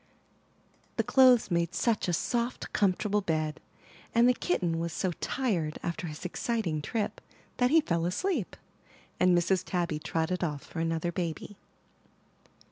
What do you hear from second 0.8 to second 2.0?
The clothes made such i8i MY